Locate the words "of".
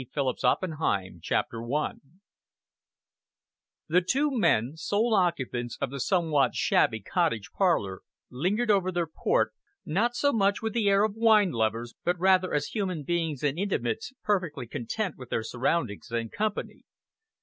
5.79-5.91, 11.03-11.13